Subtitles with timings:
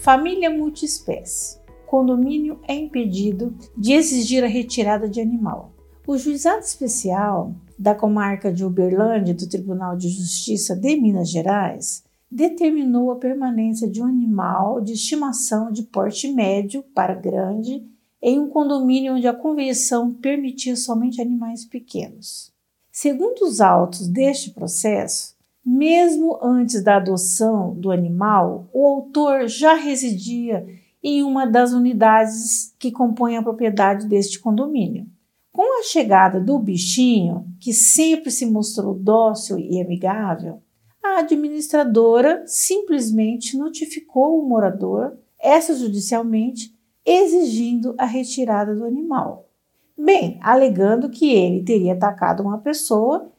[0.00, 1.58] Família multiespécie.
[1.84, 5.72] Condomínio é impedido de exigir a retirada de animal.
[6.06, 13.10] O juizado especial da comarca de Uberlândia do Tribunal de Justiça de Minas Gerais determinou
[13.10, 17.84] a permanência de um animal de estimação de porte médio para grande
[18.22, 22.52] em um condomínio onde a convenção permitia somente animais pequenos.
[22.92, 25.37] Segundo os autos deste processo,
[25.68, 30.66] mesmo antes da adoção do animal, o autor já residia
[31.02, 35.06] em uma das unidades que compõem a propriedade deste condomínio.
[35.52, 40.62] Com a chegada do bichinho, que sempre se mostrou dócil e amigável,
[41.04, 49.50] a administradora simplesmente notificou o morador extrajudicialmente exigindo a retirada do animal.
[49.96, 53.30] Bem, alegando que ele teria atacado uma pessoa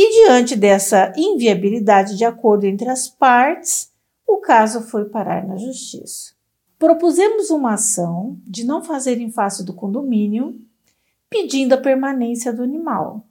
[0.00, 3.90] e, diante dessa inviabilidade de acordo entre as partes,
[4.26, 6.34] o caso foi parar na justiça.
[6.78, 10.60] Propusemos uma ação de não fazer em face do condomínio,
[11.28, 13.26] pedindo a permanência do animal,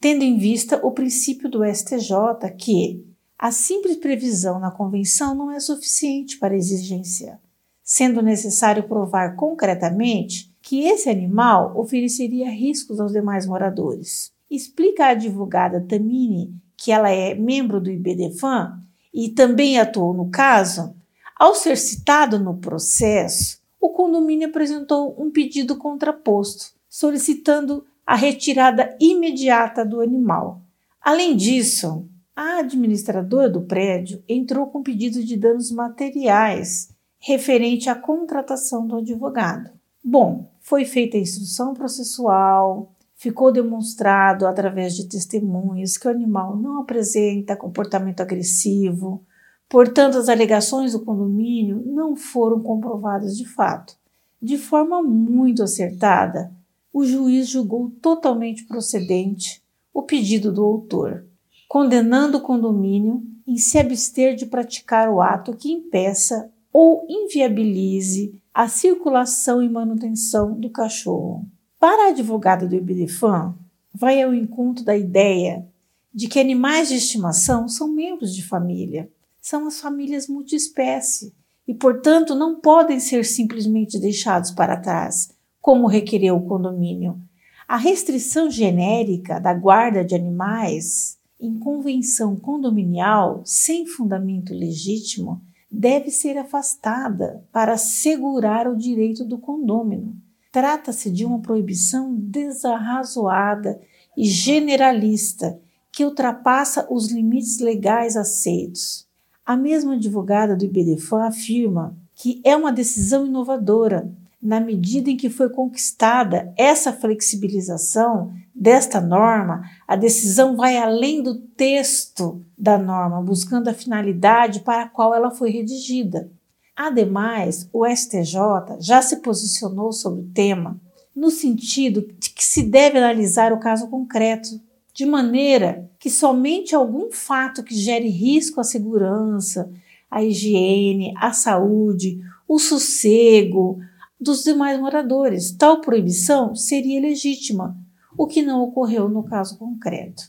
[0.00, 3.04] tendo em vista o princípio do STJ que
[3.36, 7.40] a simples previsão na convenção não é suficiente para a exigência
[7.84, 14.32] sendo necessário provar concretamente que esse animal ofereceria riscos aos demais moradores.
[14.50, 18.80] Explica a advogada Tamini que ela é membro do IBDFAM
[19.12, 20.94] e também atuou no caso.
[21.38, 29.84] Ao ser citado no processo, o condomínio apresentou um pedido contraposto, solicitando a retirada imediata
[29.84, 30.62] do animal.
[31.00, 38.86] Além disso, a administradora do prédio entrou com pedido de danos materiais referente à contratação
[38.86, 39.70] do advogado.
[40.02, 42.92] Bom, foi feita a instrução processual,
[43.24, 49.24] ficou demonstrado através de testemunhas que o animal não apresenta comportamento agressivo,
[49.66, 53.96] portanto, as alegações do condomínio não foram comprovadas de fato.
[54.42, 56.52] De forma muito acertada,
[56.92, 59.62] o juiz julgou totalmente procedente
[59.92, 61.24] o pedido do autor,
[61.66, 68.68] condenando o condomínio em se abster de praticar o ato que impeça ou inviabilize a
[68.68, 71.46] circulação e manutenção do cachorro.
[71.86, 73.54] Para a advogada do IBDFAM,
[73.92, 75.68] vai ao encontro da ideia
[76.14, 81.34] de que animais de estimação são membros de família, são as famílias multiespécie
[81.68, 85.28] e, portanto, não podem ser simplesmente deixados para trás,
[85.60, 87.20] como requereu o condomínio.
[87.68, 96.38] A restrição genérica da guarda de animais em convenção condominial sem fundamento legítimo deve ser
[96.38, 100.23] afastada para assegurar o direito do condômino.
[100.54, 103.80] Trata-se de uma proibição desarrazoada
[104.16, 105.58] e generalista
[105.90, 109.04] que ultrapassa os limites legais aceitos.
[109.44, 114.08] A mesma advogada do IBDFAN afirma que é uma decisão inovadora,
[114.40, 121.34] na medida em que foi conquistada essa flexibilização desta norma, a decisão vai além do
[121.34, 126.30] texto da norma, buscando a finalidade para a qual ela foi redigida.
[126.76, 130.80] Ademais, o STJ já se posicionou sobre o tema
[131.14, 134.60] no sentido de que se deve analisar o caso concreto,
[134.92, 139.70] de maneira que somente algum fato que gere risco à segurança,
[140.10, 143.78] à higiene, à saúde, o sossego,
[144.20, 145.52] dos demais moradores.
[145.52, 147.76] Tal proibição seria legítima,
[148.16, 150.24] o que não ocorreu no caso concreto.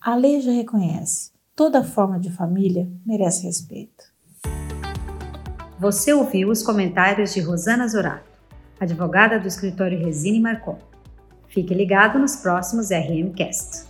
[0.00, 4.15] A lei já reconhece: toda forma de família merece respeito.
[5.78, 8.24] Você ouviu os comentários de Rosana Zorato,
[8.80, 10.78] advogada do escritório Resine Marcon.
[11.48, 13.85] Fique ligado nos próximos RMcast.